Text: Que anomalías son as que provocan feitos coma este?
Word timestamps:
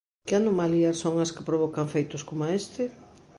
Que 0.25 0.33
anomalías 0.37 0.97
son 1.03 1.15
as 1.23 1.33
que 1.35 1.47
provocan 1.49 1.91
feitos 1.95 2.25
coma 2.29 2.47
este? 2.61 2.83